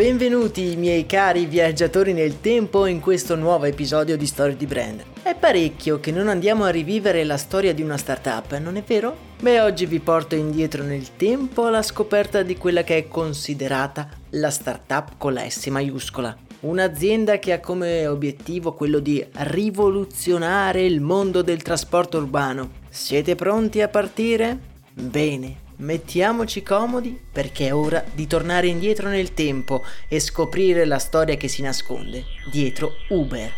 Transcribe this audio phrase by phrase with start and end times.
[0.00, 5.04] Benvenuti miei cari viaggiatori nel tempo in questo nuovo episodio di Storie di Brand.
[5.22, 9.14] È parecchio che non andiamo a rivivere la storia di una startup, non è vero?
[9.42, 14.48] Beh, oggi vi porto indietro nel tempo alla scoperta di quella che è considerata la
[14.48, 16.34] startup con la S maiuscola.
[16.60, 22.70] Un'azienda che ha come obiettivo quello di rivoluzionare il mondo del trasporto urbano.
[22.88, 24.58] Siete pronti a partire?
[24.94, 31.36] Bene, Mettiamoci comodi perché è ora di tornare indietro nel tempo e scoprire la storia
[31.36, 33.50] che si nasconde dietro Uber.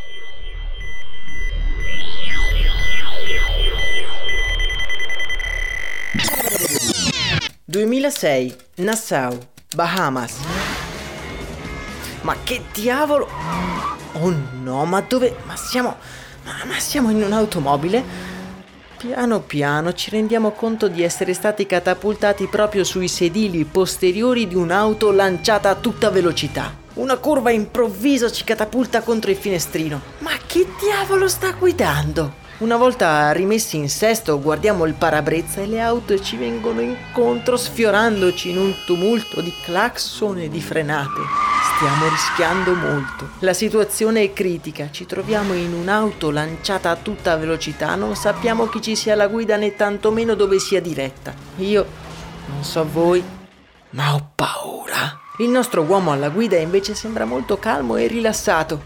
[7.69, 9.37] «2006, Nassau,
[9.75, 10.37] Bahamas».
[12.21, 13.29] Ma che diavolo?
[14.13, 15.35] Oh no, ma dove?
[15.45, 15.97] Ma siamo...
[16.45, 18.32] Ma siamo in un'automobile?
[19.05, 25.11] Piano piano ci rendiamo conto di essere stati catapultati proprio sui sedili posteriori di un'auto
[25.11, 26.73] lanciata a tutta velocità.
[26.95, 30.01] Una curva improvvisa ci catapulta contro il finestrino.
[30.19, 32.35] Ma che diavolo sta guidando?
[32.59, 38.51] Una volta rimessi in sesto guardiamo il parabrezza e le auto ci vengono incontro sfiorandoci
[38.51, 41.52] in un tumulto di clacson e di frenate.
[41.77, 43.31] Stiamo rischiando molto.
[43.41, 48.81] La situazione è critica, ci troviamo in un'auto lanciata a tutta velocità, non sappiamo chi
[48.81, 51.35] ci sia alla guida né tantomeno dove sia diretta.
[51.57, 51.87] Io,
[52.47, 53.23] non so voi,
[53.91, 55.19] ma ho paura.
[55.39, 58.85] Il nostro uomo alla guida invece sembra molto calmo e rilassato.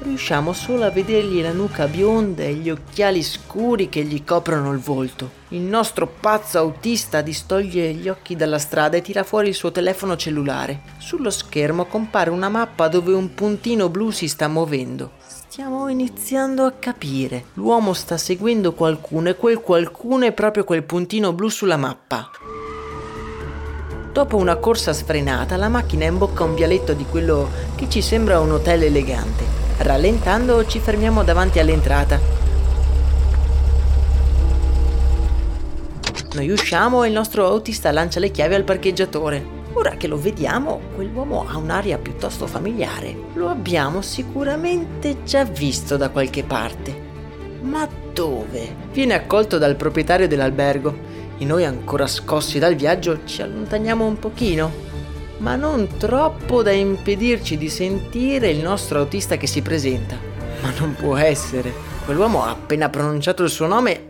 [0.00, 4.78] Riusciamo solo a vedergli la nuca bionda e gli occhiali scuri che gli coprono il
[4.78, 5.28] volto.
[5.48, 10.14] Il nostro pazzo autista distoglie gli occhi dalla strada e tira fuori il suo telefono
[10.16, 10.82] cellulare.
[10.98, 15.12] Sullo schermo compare una mappa dove un puntino blu si sta muovendo.
[15.26, 17.46] Stiamo iniziando a capire.
[17.54, 22.30] L'uomo sta seguendo qualcuno e quel qualcuno è proprio quel puntino blu sulla mappa.
[24.12, 28.52] Dopo una corsa sfrenata, la macchina imbocca un vialetto di quello che ci sembra un
[28.52, 29.67] hotel elegante.
[29.78, 32.18] Rallentando ci fermiamo davanti all'entrata.
[36.34, 39.56] Noi usciamo e il nostro autista lancia le chiavi al parcheggiatore.
[39.74, 43.16] Ora che lo vediamo, quell'uomo ha un'aria piuttosto familiare.
[43.34, 47.06] Lo abbiamo sicuramente già visto da qualche parte.
[47.60, 48.74] Ma dove?
[48.92, 50.92] Viene accolto dal proprietario dell'albergo
[51.38, 54.86] e noi ancora scossi dal viaggio ci allontaniamo un pochino
[55.38, 60.16] ma non troppo da impedirci di sentire il nostro autista che si presenta.
[60.62, 61.72] Ma non può essere.
[62.04, 64.00] Quell'uomo ha appena pronunciato il suo nome,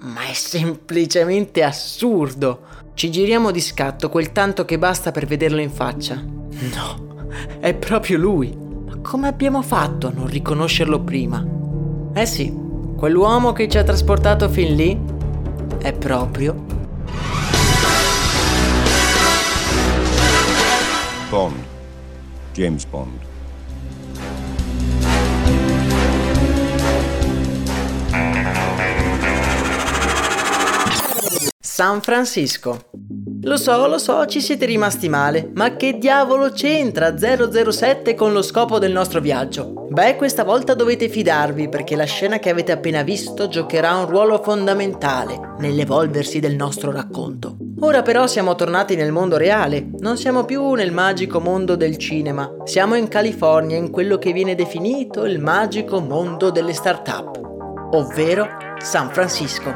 [0.00, 2.60] ma è semplicemente assurdo.
[2.94, 6.14] Ci giriamo di scatto quel tanto che basta per vederlo in faccia.
[6.16, 7.26] No,
[7.60, 8.56] è proprio lui.
[8.86, 11.44] Ma come abbiamo fatto a non riconoscerlo prima?
[12.12, 12.52] Eh sì,
[12.96, 15.00] quell'uomo che ci ha trasportato fin lì
[15.78, 16.67] è proprio
[21.28, 21.62] Bond.
[22.54, 23.20] James Bond.
[31.60, 32.80] San Francisco.
[33.42, 38.40] Lo so, lo so, ci siete rimasti male, ma che diavolo c'entra 007 con lo
[38.40, 39.86] scopo del nostro viaggio?
[39.90, 44.42] Beh, questa volta dovete fidarvi perché la scena che avete appena visto giocherà un ruolo
[44.42, 47.67] fondamentale nell'evolversi del nostro racconto.
[47.80, 52.56] Ora però siamo tornati nel mondo reale, non siamo più nel magico mondo del cinema,
[52.64, 57.40] siamo in California in quello che viene definito il magico mondo delle start-up,
[57.92, 58.48] ovvero
[58.78, 59.72] San Francisco.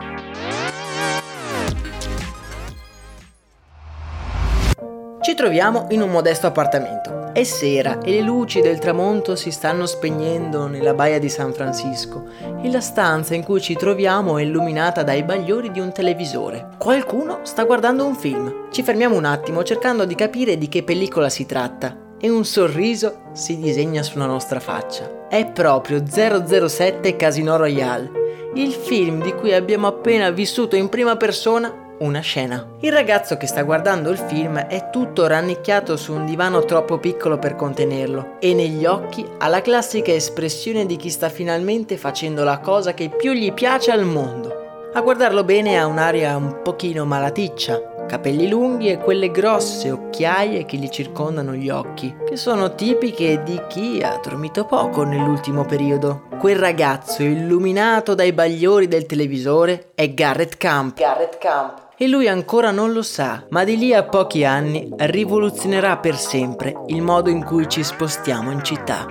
[5.21, 7.22] Ci troviamo in un modesto appartamento.
[7.33, 12.27] È sera e le luci del tramonto si stanno spegnendo nella baia di San Francisco
[12.61, 16.69] e la stanza in cui ci troviamo è illuminata dai bagliori di un televisore.
[16.77, 18.67] Qualcuno sta guardando un film.
[18.71, 23.23] Ci fermiamo un attimo cercando di capire di che pellicola si tratta e un sorriso
[23.33, 25.27] si disegna sulla nostra faccia.
[25.27, 28.11] È proprio 007 Casino Royale,
[28.57, 32.67] il film di cui abbiamo appena vissuto in prima persona una scena.
[32.81, 37.39] Il ragazzo che sta guardando il film è tutto rannicchiato su un divano troppo piccolo
[37.39, 42.59] per contenerlo e negli occhi ha la classica espressione di chi sta finalmente facendo la
[42.59, 44.91] cosa che più gli piace al mondo.
[44.95, 50.77] A guardarlo bene ha un'aria un pochino malaticcia, capelli lunghi e quelle grosse occhiaie che
[50.77, 56.25] gli circondano gli occhi, che sono tipiche di chi ha dormito poco nell'ultimo periodo.
[56.39, 60.99] Quel ragazzo illuminato dai bagliori del televisore è Garrett Camp.
[60.99, 65.99] Garrett Camp e lui ancora non lo sa, ma di lì a pochi anni rivoluzionerà
[65.99, 69.07] per sempre il modo in cui ci spostiamo in città.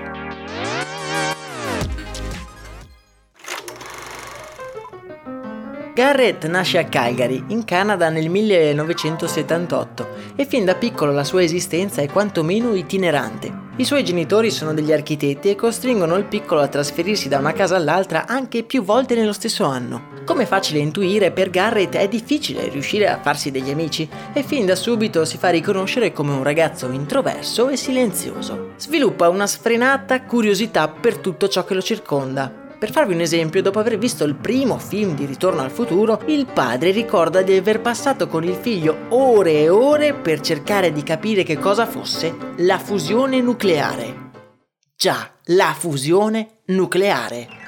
[5.94, 12.02] Garrett nasce a Calgary, in Canada nel 1978 e fin da piccolo la sua esistenza
[12.02, 13.70] è quantomeno itinerante.
[13.76, 17.76] I suoi genitori sono degli architetti e costringono il piccolo a trasferirsi da una casa
[17.76, 20.11] all'altra anche più volte nello stesso anno.
[20.26, 24.76] Come facile intuire, per Garrett è difficile riuscire a farsi degli amici e fin da
[24.76, 28.74] subito si fa riconoscere come un ragazzo introverso e silenzioso.
[28.78, 33.78] Sviluppa una sfrenata curiosità per tutto ciò che lo circonda per farvi un esempio, dopo
[33.78, 38.28] aver visto il primo film di Ritorno al futuro, il padre ricorda di aver passato
[38.28, 43.40] con il figlio ore e ore per cercare di capire che cosa fosse la fusione
[43.40, 44.32] nucleare.
[44.96, 47.61] Già, la fusione nucleare.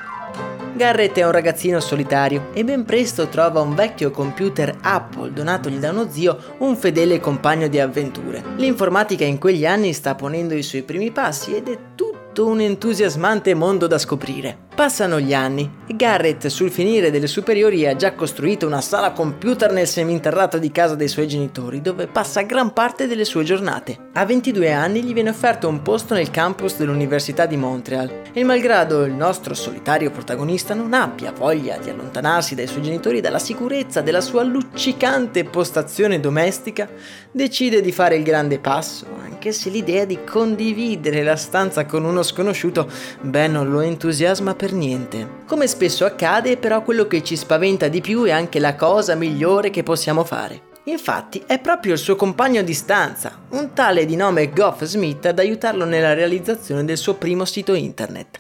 [0.76, 5.92] Garrett è un ragazzino solitario e ben presto trova un vecchio computer Apple donatogli da
[5.92, 8.44] uno zio, un fedele compagno di avventure.
[8.56, 13.54] L'informatica in quegli anni sta ponendo i suoi primi passi ed è tutto un entusiasmante
[13.54, 14.63] mondo da scoprire.
[14.76, 19.72] Passano gli anni e Garrett sul finire delle superiori ha già costruito una sala computer
[19.72, 24.10] nel seminterrato di casa dei suoi genitori dove passa gran parte delle sue giornate.
[24.14, 29.04] A 22 anni gli viene offerto un posto nel campus dell'Università di Montreal e malgrado
[29.06, 34.22] il nostro solitario protagonista non abbia voglia di allontanarsi dai suoi genitori dalla sicurezza della
[34.22, 36.90] sua luccicante postazione domestica,
[37.32, 42.24] decide di fare il grande passo, anche se l'idea di condividere la stanza con uno
[42.24, 42.90] sconosciuto,
[43.22, 45.42] beh, non lo entusiasma per niente.
[45.46, 49.70] Come spesso accade, però quello che ci spaventa di più è anche la cosa migliore
[49.70, 50.72] che possiamo fare.
[50.86, 55.40] Infatti è proprio il suo compagno di stanza, un tale di nome Goff Smith, ad
[55.40, 58.38] aiutarlo nella realizzazione del suo primo sito internet.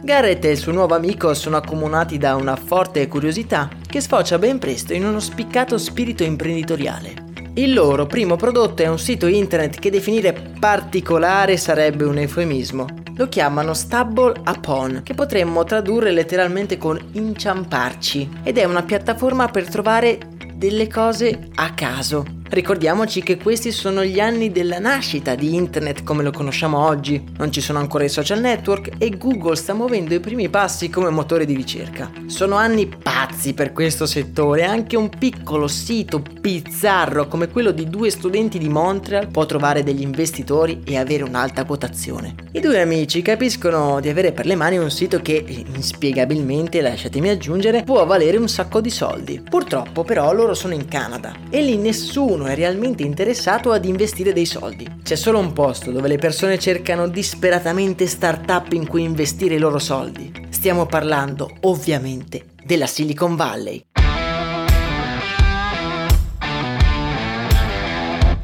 [0.00, 4.60] Garrett e il suo nuovo amico sono accomunati da una forte curiosità che sfocia ben
[4.60, 7.14] presto in uno spiccato spirito imprenditoriale.
[7.54, 13.06] Il loro primo prodotto è un sito internet che definire particolare sarebbe un eufemismo.
[13.18, 19.68] Lo chiamano Stable Upon, che potremmo tradurre letteralmente con inciamparci, ed è una piattaforma per
[19.68, 20.20] trovare
[20.54, 26.22] delle cose a caso, Ricordiamoci che questi sono gli anni della nascita di internet come
[26.22, 30.20] lo conosciamo oggi, non ci sono ancora i social network e Google sta muovendo i
[30.20, 32.10] primi passi come motore di ricerca.
[32.26, 38.08] Sono anni pazzi per questo settore, anche un piccolo sito bizzarro come quello di due
[38.08, 42.34] studenti di Montreal può trovare degli investitori e avere un'alta quotazione.
[42.52, 47.82] I due amici capiscono di avere per le mani un sito che, inspiegabilmente, lasciatemi aggiungere,
[47.82, 49.38] può valere un sacco di soldi.
[49.38, 54.32] Purtroppo però loro sono in Canada e lì nessuno nessuno è realmente interessato ad investire
[54.32, 54.86] dei soldi.
[55.02, 59.78] C'è solo un posto dove le persone cercano disperatamente start-up in cui investire i loro
[59.78, 60.32] soldi.
[60.48, 63.82] Stiamo parlando, ovviamente, della Silicon Valley.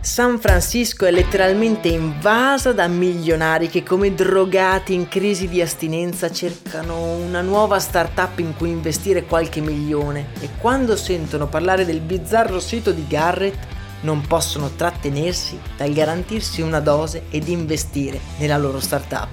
[0.01, 7.15] San Francisco è letteralmente invasa da milionari che come drogati in crisi di astinenza cercano
[7.15, 12.93] una nuova startup in cui investire qualche milione e quando sentono parlare del bizzarro sito
[12.93, 13.74] di Garrett
[14.05, 19.29] non possono trattenersi dal garantirsi una dose ed investire nella loro startup.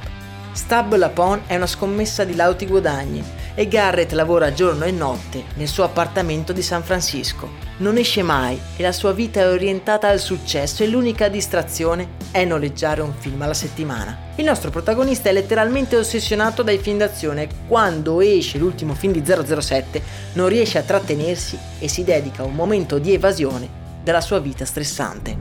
[0.54, 3.24] Stable Upon è una scommessa di lauti guadagni
[3.56, 7.70] e Garrett lavora giorno e notte nel suo appartamento di San Francisco.
[7.78, 12.44] Non esce mai e la sua vita è orientata al successo e l'unica distrazione è
[12.44, 14.30] noleggiare un film alla settimana.
[14.36, 19.24] Il nostro protagonista è letteralmente ossessionato dai film d'azione e quando esce l'ultimo film di
[19.25, 20.01] 007
[20.34, 24.65] non riesce a trattenersi e si dedica a un momento di evasione della sua vita
[24.65, 25.38] stressante.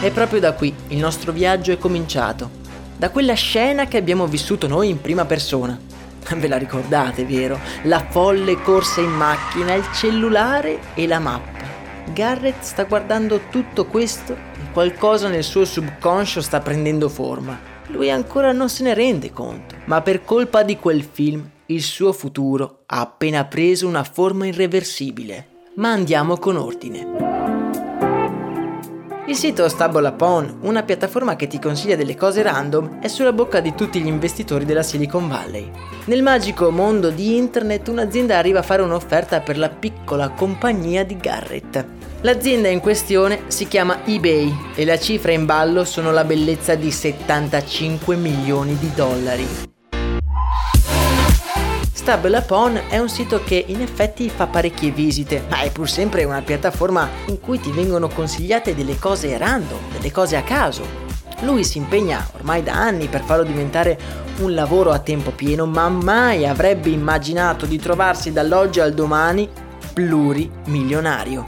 [0.00, 2.62] E proprio da qui il nostro viaggio è cominciato
[2.96, 5.78] da quella scena che abbiamo vissuto noi in prima persona.
[6.36, 7.58] Ve la ricordate, vero?
[7.82, 11.62] La folle corsa in macchina, il cellulare e la mappa.
[12.12, 17.58] Garrett sta guardando tutto questo e qualcosa nel suo subconscio sta prendendo forma.
[17.88, 22.12] Lui ancora non se ne rende conto, ma per colpa di quel film il suo
[22.12, 25.48] futuro ha appena preso una forma irreversibile.
[25.76, 27.34] Ma andiamo con ordine.
[29.26, 33.58] Il sito Stable Upon, una piattaforma che ti consiglia delle cose random, è sulla bocca
[33.58, 35.68] di tutti gli investitori della Silicon Valley.
[36.04, 41.16] Nel magico mondo di internet un'azienda arriva a fare un'offerta per la piccola compagnia di
[41.16, 41.84] Garrett.
[42.20, 46.90] L'azienda in questione si chiama eBay e la cifra in ballo sono la bellezza di
[46.90, 49.73] 75 milioni di dollari.
[52.04, 56.24] Stable Upon è un sito che in effetti fa parecchie visite, ma è pur sempre
[56.24, 60.84] una piattaforma in cui ti vengono consigliate delle cose random, delle cose a caso.
[61.40, 63.98] Lui si impegna ormai da anni per farlo diventare
[64.40, 69.48] un lavoro a tempo pieno, ma mai avrebbe immaginato di trovarsi dall'oggi al domani
[69.94, 71.42] plurimilionario.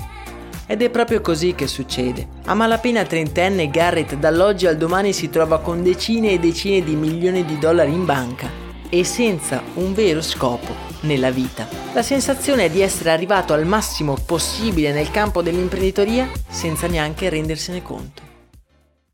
[0.66, 2.28] Ed è proprio così che succede.
[2.46, 7.44] A malapena trentenne Garrett dall'oggi al domani si trova con decine e decine di milioni
[7.44, 11.68] di dollari in banca e senza un vero scopo nella vita.
[11.92, 17.82] La sensazione è di essere arrivato al massimo possibile nel campo dell'imprenditoria senza neanche rendersene
[17.82, 18.22] conto.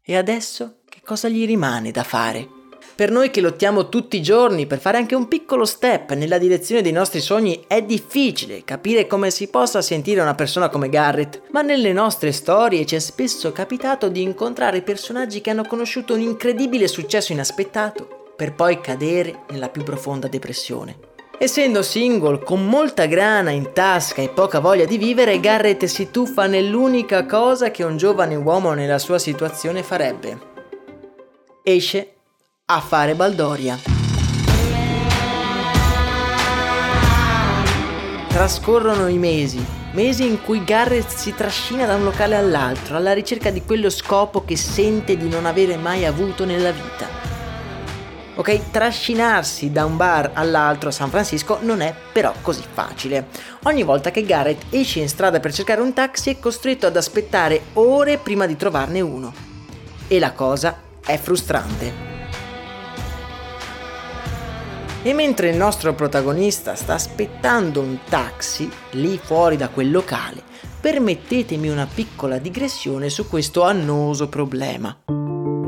[0.02, 2.49] E adesso che cosa gli rimane da fare?
[2.95, 6.83] Per noi che lottiamo tutti i giorni per fare anche un piccolo step nella direzione
[6.83, 11.62] dei nostri sogni è difficile capire come si possa sentire una persona come Garrett, ma
[11.62, 16.87] nelle nostre storie ci è spesso capitato di incontrare personaggi che hanno conosciuto un incredibile
[16.87, 21.11] successo inaspettato per poi cadere nella più profonda depressione.
[21.39, 26.47] Essendo single, con molta grana in tasca e poca voglia di vivere, Garrett si tuffa
[26.47, 30.39] nell'unica cosa che un giovane uomo nella sua situazione farebbe.
[31.65, 32.15] Esce
[32.67, 33.77] a fare baldoria.
[38.29, 39.62] Trascorrono i mesi,
[39.95, 44.45] mesi in cui Garrett si trascina da un locale all'altro alla ricerca di quello scopo
[44.45, 47.22] che sente di non avere mai avuto nella vita.
[48.35, 53.27] Ok, trascinarsi da un bar all'altro a San Francisco non è però così facile.
[53.65, 57.61] Ogni volta che Garrett esce in strada per cercare un taxi è costretto ad aspettare
[57.75, 59.35] ore prima di trovarne uno.
[60.09, 62.11] E la cosa è frustrante.
[65.03, 70.43] E mentre il nostro protagonista sta aspettando un taxi lì fuori da quel locale,
[70.81, 75.22] permettetemi una piccola digressione su questo annoso problema.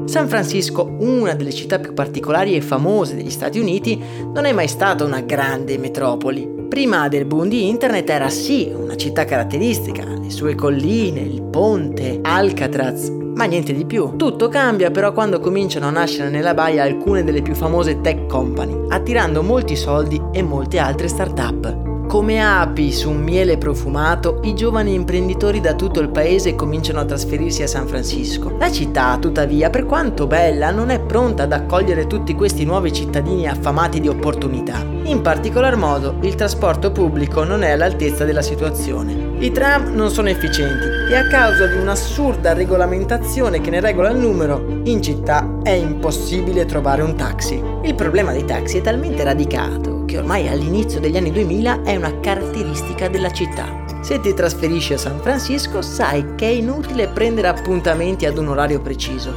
[0.05, 4.01] San Francisco, una delle città più particolari e famose degli Stati Uniti,
[4.33, 6.47] non è mai stata una grande metropoli.
[6.69, 12.19] Prima del boom di internet era sì una città caratteristica, le sue colline, il ponte,
[12.23, 14.15] Alcatraz, ma niente di più.
[14.17, 18.87] Tutto cambia però quando cominciano a nascere nella baia alcune delle più famose tech company,
[18.89, 21.94] attirando molti soldi e molte altre start-up.
[22.07, 27.05] Come api su un miele profumato, i giovani imprenditori da tutto il paese cominciano a
[27.05, 28.57] trasferirsi a San Francisco.
[28.59, 33.49] La città, tuttavia, per quanto bella, non è pronta ad accogliere tutti questi nuovi cittadini
[33.49, 34.85] affamati di opportunità.
[35.05, 39.33] In particolar modo, il trasporto pubblico non è all'altezza della situazione.
[39.39, 44.19] I tram non sono efficienti e a causa di un'assurda regolamentazione che ne regola il
[44.19, 47.55] numero, in città è impossibile trovare un taxi.
[47.85, 52.21] Il problema dei taxi è talmente radicato che ormai all'inizio degli anni 2000 è una
[52.21, 53.83] caratteristica della città.
[54.03, 58.83] Se ti trasferisci a San Francisco sai che è inutile prendere appuntamenti ad un orario
[58.83, 59.33] preciso.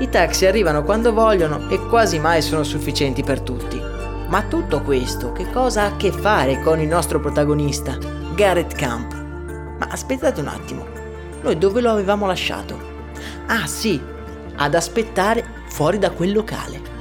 [0.00, 3.80] I taxi arrivano quando vogliono e quasi mai sono sufficienti per tutti.
[4.26, 7.96] Ma tutto questo che cosa ha a che fare con il nostro protagonista,
[8.34, 9.14] Garrett Camp?
[9.78, 10.84] Ma aspettate un attimo,
[11.40, 12.76] noi dove lo avevamo lasciato?
[13.46, 14.02] Ah sì,
[14.56, 16.96] ad aspettare fuori da quel locale.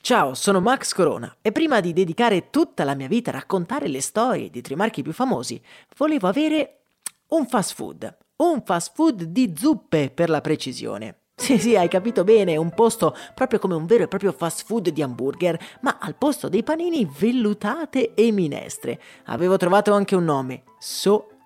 [0.00, 4.00] Ciao, sono Max Corona e prima di dedicare tutta la mia vita a raccontare le
[4.00, 5.62] storie di tre marchi più famosi,
[5.96, 6.80] volevo avere
[7.28, 8.16] un fast food.
[8.36, 11.18] Un fast food di zuppe per la precisione.
[11.34, 14.90] Sì, sì, hai capito bene, un posto proprio come un vero e proprio fast food
[14.90, 19.00] di hamburger, ma al posto dei panini vellutate e minestre.
[19.26, 21.31] Avevo trovato anche un nome, So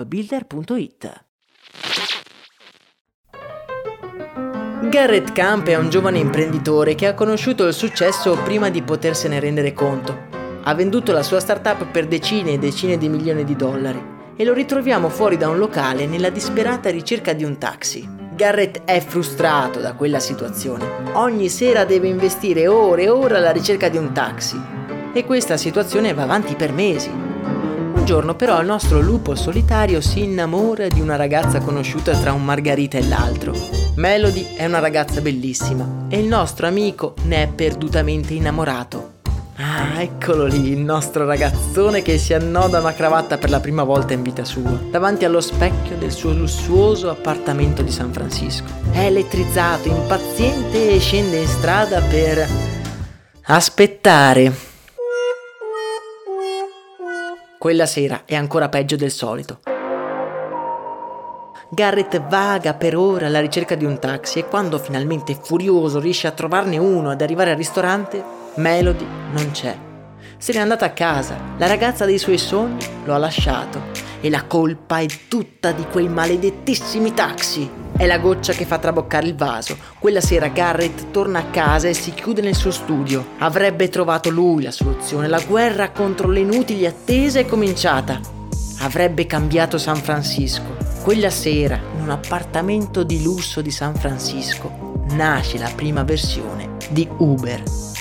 [0.00, 1.24] appbuilder.it.
[4.88, 9.72] Garrett Camp è un giovane imprenditore che ha conosciuto il successo prima di potersene rendere
[9.72, 10.30] conto.
[10.64, 14.52] Ha venduto la sua startup per decine e decine di milioni di dollari e lo
[14.52, 18.06] ritroviamo fuori da un locale nella disperata ricerca di un taxi.
[18.34, 20.84] Garrett è frustrato da quella situazione.
[21.12, 24.60] Ogni sera deve investire ore e ore alla ricerca di un taxi.
[25.12, 27.10] E questa situazione va avanti per mesi.
[28.02, 32.44] Un giorno però il nostro lupo solitario si innamora di una ragazza conosciuta tra un
[32.44, 33.54] Margarita e l'altro.
[33.94, 39.20] Melody è una ragazza bellissima e il nostro amico ne è perdutamente innamorato.
[39.54, 44.14] Ah, eccolo lì, il nostro ragazzone che si annoda una cravatta per la prima volta
[44.14, 48.66] in vita sua, davanti allo specchio del suo lussuoso appartamento di San Francisco.
[48.90, 52.48] È elettrizzato, impaziente e scende in strada per...
[53.42, 54.70] aspettare.
[57.62, 59.60] Quella sera è ancora peggio del solito.
[61.68, 66.32] Garrett vaga per ore alla ricerca di un taxi e quando finalmente furioso riesce a
[66.32, 68.20] trovarne uno ad arrivare al ristorante,
[68.56, 69.91] Melody non c'è.
[70.42, 73.80] Se n'è andata a casa, la ragazza dei suoi sogni lo ha lasciato
[74.20, 77.70] e la colpa è tutta di quei maledettissimi taxi.
[77.96, 79.76] È la goccia che fa traboccare il vaso.
[80.00, 83.24] Quella sera Garrett torna a casa e si chiude nel suo studio.
[83.38, 85.28] Avrebbe trovato lui la soluzione.
[85.28, 88.18] La guerra contro le inutili attese è cominciata.
[88.80, 90.76] Avrebbe cambiato San Francisco.
[91.04, 97.08] Quella sera, in un appartamento di lusso di San Francisco, nasce la prima versione di
[97.18, 97.91] Uber.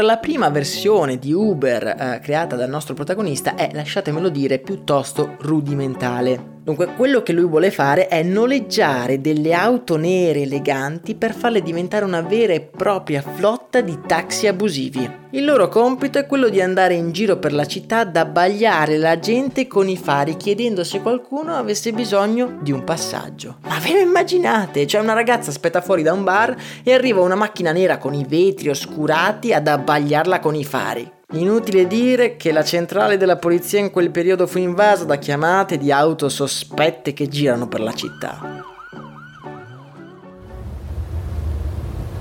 [0.00, 5.36] Ora, la prima versione di Uber eh, creata dal nostro protagonista è, lasciatemelo dire, piuttosto
[5.40, 6.49] rudimentale.
[6.62, 12.04] Dunque, quello che lui vuole fare è noleggiare delle auto nere eleganti per farle diventare
[12.04, 15.18] una vera e propria flotta di taxi abusivi.
[15.30, 19.18] Il loro compito è quello di andare in giro per la città ad abbagliare la
[19.18, 23.56] gente con i fari chiedendo se qualcuno avesse bisogno di un passaggio.
[23.62, 24.84] Ma ve lo immaginate?
[24.84, 28.26] C'è una ragazza aspetta fuori da un bar e arriva una macchina nera con i
[28.28, 31.10] vetri oscurati ad abbagliarla con i fari.
[31.32, 35.92] Inutile dire che la centrale della polizia in quel periodo fu invasa da chiamate di
[35.92, 38.64] auto sospette che girano per la città.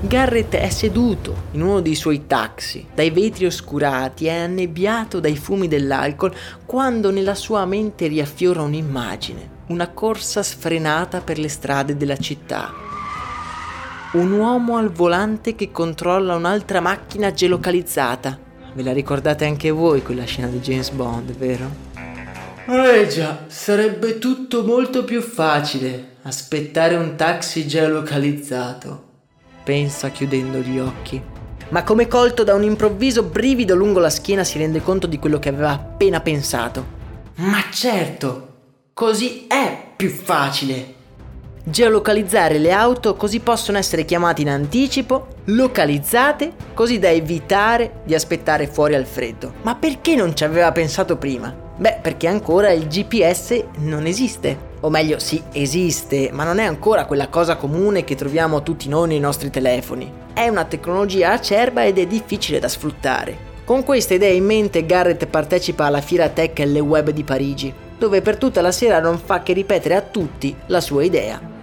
[0.02, 5.68] Garrett è seduto in uno dei suoi taxi, dai vetri oscurati e annebbiato dai fumi
[5.68, 6.32] dell'alcol,
[6.68, 12.72] quando nella sua mente riaffiora un'immagine, una corsa sfrenata per le strade della città.
[14.14, 20.26] Un uomo al volante che controlla un'altra macchina geolocalizzata Ve la ricordate anche voi quella
[20.26, 21.88] scena di James Bond, vero?
[22.68, 29.08] Eh già, sarebbe tutto molto più facile aspettare un taxi geolocalizzato.
[29.64, 31.22] Pensa chiudendo gli occhi.
[31.70, 35.40] Ma come colto da un improvviso brivido lungo la schiena si rende conto di quello
[35.40, 36.98] che aveva appena pensato.
[37.36, 38.48] Ma certo,
[38.94, 40.96] così è più facile
[41.70, 48.68] geolocalizzare le auto così possono essere chiamate in anticipo, localizzate, così da evitare di aspettare
[48.68, 49.54] fuori al freddo.
[49.62, 51.54] Ma perché non ci aveva pensato prima?
[51.76, 54.68] Beh, perché ancora il GPS non esiste.
[54.82, 59.10] O meglio, sì, esiste, ma non è ancora quella cosa comune che troviamo tutti noi
[59.10, 60.12] nei nostri telefoni.
[60.34, 63.48] È una tecnologia acerba ed è difficile da sfruttare.
[63.66, 68.22] Con queste idee in mente Garrett partecipa alla Fiera Tech Le Web di Parigi, dove
[68.22, 71.58] per tutta la sera non fa che ripetere a tutti la sua idea.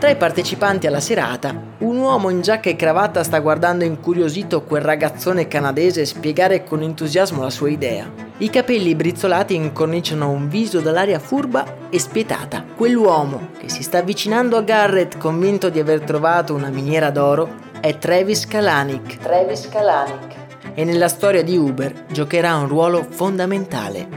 [0.00, 4.80] Tra i partecipanti alla serata, un uomo in giacca e cravatta sta guardando incuriosito quel
[4.80, 8.10] ragazzone canadese spiegare con entusiasmo la sua idea.
[8.38, 12.64] I capelli brizzolati incorniciano un viso dall'aria furba e spietata.
[12.74, 17.98] Quell'uomo che si sta avvicinando a Garrett convinto di aver trovato una miniera d'oro è
[17.98, 19.18] Travis Kalanick.
[19.18, 20.34] Travis Kalanick.
[20.72, 24.08] E nella storia di Uber giocherà un ruolo fondamentale.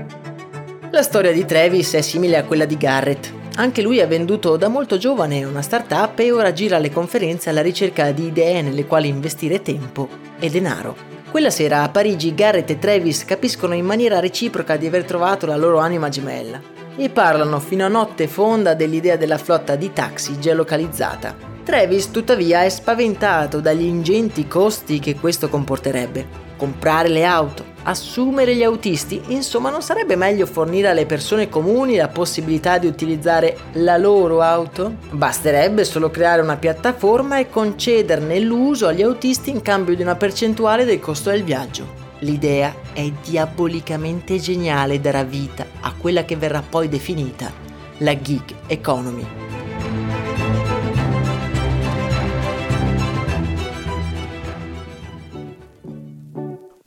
[0.91, 4.67] La storia di Travis è simile a quella di Garrett Anche lui ha venduto da
[4.67, 9.07] molto giovane una startup e ora gira alle conferenze alla ricerca di idee nelle quali
[9.07, 10.95] investire tempo e denaro.
[11.29, 15.55] Quella sera a Parigi Garrett e Travis capiscono in maniera reciproca di aver trovato la
[15.55, 16.59] loro anima gemella
[16.95, 21.35] e parlano fino a notte fonda dell'idea della flotta di taxi geolocalizzata.
[21.63, 26.41] Travis tuttavia è spaventato dagli ingenti costi che questo comporterebbe.
[26.57, 32.07] Comprare le auto, assumere gli autisti, insomma non sarebbe meglio fornire alle persone comuni la
[32.07, 34.95] possibilità di utilizzare la loro auto?
[35.11, 40.85] Basterebbe solo creare una piattaforma e concederne l'uso agli autisti in cambio di una percentuale
[40.85, 42.01] del costo del viaggio.
[42.19, 47.51] L'idea è diabolicamente geniale e darà vita a quella che verrà poi definita
[47.97, 49.52] la gig economy.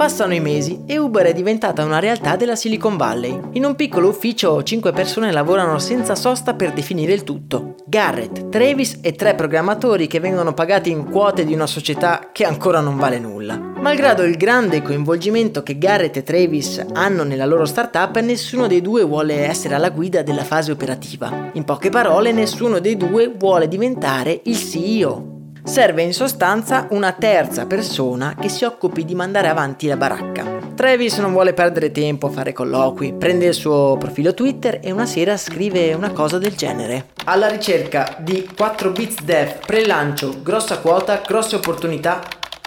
[0.06, 3.40] Passano i mesi e Uber è diventata una realtà della Silicon Valley.
[3.54, 7.74] In un piccolo ufficio 5 persone lavorano senza sosta per definire il tutto.
[7.86, 12.78] Garrett, Travis e tre programmatori che vengono pagati in quote di una società che ancora
[12.78, 13.56] non vale nulla.
[13.56, 19.02] Malgrado il grande coinvolgimento che Garrett e Travis hanno nella loro startup, nessuno dei due
[19.02, 21.50] vuole essere alla guida della fase operativa.
[21.54, 25.35] In poche parole, nessuno dei due vuole diventare il CEO.
[25.66, 30.44] Serve in sostanza una terza persona che si occupi di mandare avanti la baracca.
[30.76, 35.06] Travis non vuole perdere tempo a fare colloqui, prende il suo profilo Twitter e una
[35.06, 37.08] sera scrive una cosa del genere.
[37.24, 42.22] Alla ricerca di 4 bits dev, pre-lancio, grossa quota, grosse opportunità.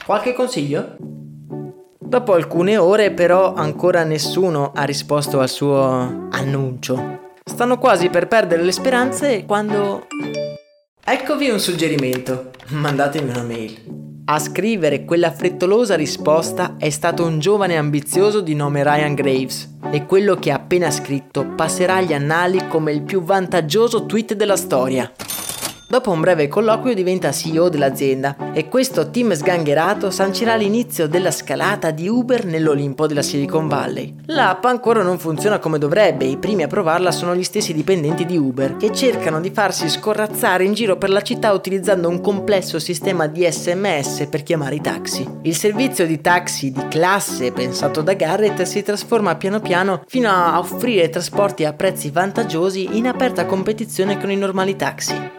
[0.06, 0.98] Qualche consiglio?
[1.98, 7.28] Dopo alcune ore però ancora nessuno ha risposto al suo annuncio.
[7.46, 10.06] Stanno quasi per perdere le speranze quando...
[11.04, 13.78] Eccovi un suggerimento mandatemi una mail.
[14.26, 20.06] A scrivere quella frettolosa risposta è stato un giovane ambizioso di nome Ryan Graves e
[20.06, 25.12] quello che ha appena scritto passerà agli annali come il più vantaggioso tweet della storia.
[25.90, 31.90] Dopo un breve colloquio diventa CEO dell'azienda e questo team sgangherato sancirà l'inizio della scalata
[31.90, 34.14] di Uber nell'Olimpo della Silicon Valley.
[34.28, 38.38] L'app ancora non funziona come dovrebbe i primi a provarla sono gli stessi dipendenti di
[38.38, 43.26] Uber che cercano di farsi scorrazzare in giro per la città utilizzando un complesso sistema
[43.26, 45.28] di sms per chiamare i taxi.
[45.42, 50.60] Il servizio di taxi di classe pensato da Garrett si trasforma piano piano fino a
[50.60, 55.39] offrire trasporti a prezzi vantaggiosi in aperta competizione con i normali taxi.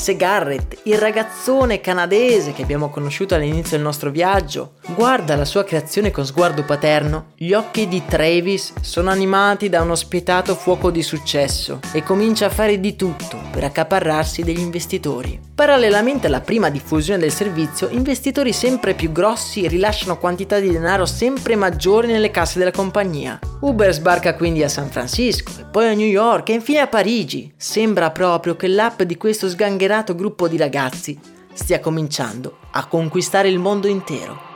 [0.00, 5.62] Se Garrett, il ragazzone canadese che abbiamo conosciuto all'inizio del nostro viaggio, guarda la sua
[5.62, 11.02] creazione con sguardo paterno, gli occhi di Travis sono animati da uno spietato fuoco di
[11.02, 15.38] successo e comincia a fare di tutto per accaparrarsi degli investitori.
[15.54, 21.56] Parallelamente alla prima diffusione del servizio, investitori sempre più grossi rilasciano quantità di denaro sempre
[21.56, 23.38] maggiori nelle casse della compagnia.
[23.60, 27.52] Uber sbarca quindi a San Francisco, e poi a New York e infine a Parigi.
[27.58, 31.18] Sembra proprio che l'app di questo sgangherato gruppo di ragazzi
[31.52, 34.48] stia cominciando a conquistare il mondo intero.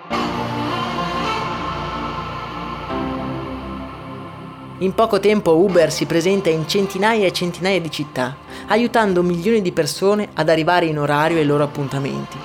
[4.78, 8.36] In poco tempo Uber si presenta in centinaia e centinaia di città,
[8.68, 12.38] aiutando milioni di persone ad arrivare in orario ai loro appuntamenti.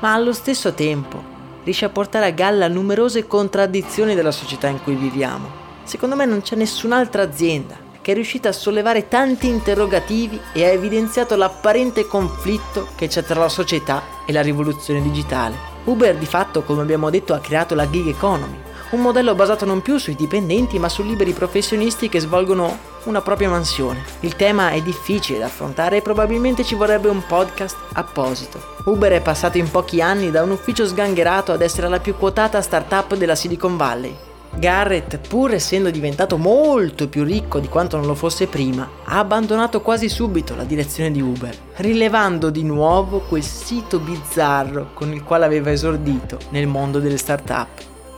[0.00, 1.22] Ma allo stesso tempo
[1.64, 6.42] riesce a portare a galla numerose contraddizioni della società in cui viviamo Secondo me non
[6.42, 12.88] c'è nessun'altra azienda che è riuscita a sollevare tanti interrogativi e ha evidenziato l'apparente conflitto
[12.96, 15.70] che c'è tra la società e la rivoluzione digitale.
[15.84, 18.58] Uber di fatto, come abbiamo detto, ha creato la gig economy,
[18.90, 23.48] un modello basato non più sui dipendenti ma su liberi professionisti che svolgono una propria
[23.48, 24.04] mansione.
[24.20, 28.60] Il tema è difficile da affrontare e probabilmente ci vorrebbe un podcast apposito.
[28.84, 32.60] Uber è passato in pochi anni da un ufficio sgangherato ad essere la più quotata
[32.60, 34.14] startup della Silicon Valley
[34.54, 39.80] Garrett, pur essendo diventato molto più ricco di quanto non lo fosse prima, ha abbandonato
[39.80, 45.46] quasi subito la direzione di Uber, rilevando di nuovo quel sito bizzarro con il quale
[45.46, 47.68] aveva esordito nel mondo delle start-up.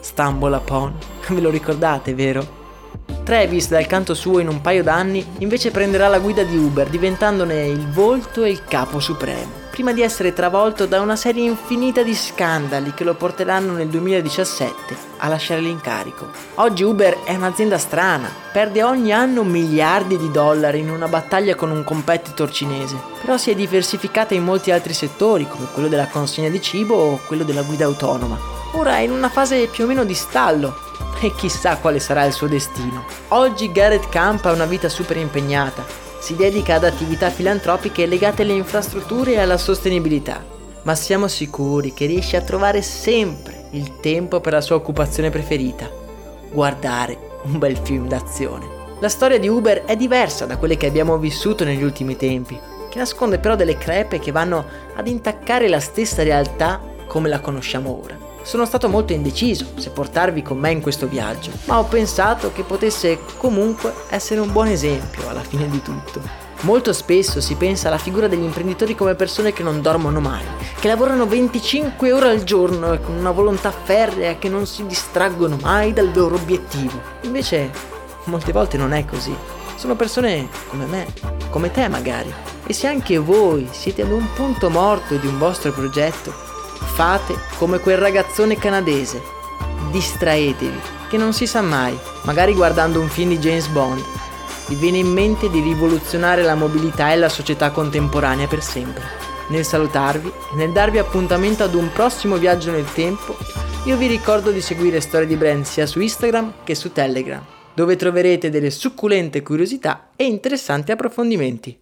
[0.01, 0.93] Stumble Upon.
[1.29, 2.63] Ve lo ricordate, vero?
[3.23, 7.67] Travis, dal canto suo in un paio d'anni, invece prenderà la guida di Uber, diventandone
[7.67, 12.15] il volto e il capo supremo prima di essere travolto da una serie infinita di
[12.15, 16.29] scandali che lo porteranno nel 2017 a lasciare l'incarico.
[16.55, 21.73] Oggi Uber è un'azienda strana, perde ogni anno miliardi di dollari in una battaglia con
[21.73, 26.51] un competitor cinese, però si è diversificata in molti altri settori come quello della consegna
[26.51, 28.39] di cibo o quello della guida autonoma.
[28.75, 30.73] Ora è in una fase più o meno di stallo,
[31.21, 33.07] e chissà quale sarà il suo destino.
[33.29, 35.85] Oggi Garrett Camp ha una vita super impegnata,
[36.25, 40.43] si dedica ad attività filantropiche legate alle infrastrutture e alla sostenibilità,
[40.85, 45.87] ma siamo sicuri che riesce a trovare sempre il tempo per la sua occupazione preferita,
[46.51, 48.67] guardare un bel film d'azione.
[49.01, 52.59] La storia di Uber è diversa da quelle che abbiamo vissuto negli ultimi tempi,
[52.89, 58.01] che nasconde però delle crepe che vanno ad intaccare la stessa realtà come la conosciamo
[58.03, 58.24] ora.
[58.45, 62.63] Sono stato molto indeciso se portarvi con me in questo viaggio, ma ho pensato che
[62.63, 66.21] potesse comunque essere un buon esempio alla fine di tutto.
[66.61, 70.45] Molto spesso si pensa alla figura degli imprenditori come persone che non dormono mai,
[70.79, 75.57] che lavorano 25 ore al giorno e con una volontà ferrea che non si distraggono
[75.63, 77.01] mai dal loro obiettivo.
[77.23, 77.71] Invece,
[78.25, 79.35] molte volte non è così.
[79.77, 81.07] Sono persone come me,
[81.49, 82.33] come te magari.
[82.67, 86.53] E se anche voi siete ad un punto morto di un vostro progetto,
[86.95, 89.23] fate come quel ragazzone canadese.
[89.91, 94.23] Distraetevi, che non si sa mai, magari guardando un film di James Bond
[94.69, 99.03] vi viene in mente di rivoluzionare la mobilità e la società contemporanea per sempre.
[99.49, 103.37] Nel salutarvi e nel darvi appuntamento ad un prossimo viaggio nel tempo,
[103.85, 107.97] io vi ricordo di seguire Storie di Brand sia su Instagram che su Telegram, dove
[107.97, 111.79] troverete delle succulente curiosità e interessanti approfondimenti.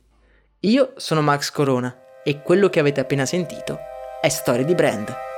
[0.60, 3.78] Io sono Max Corona e quello che avete appena sentito
[4.22, 5.31] è Storie di Brand.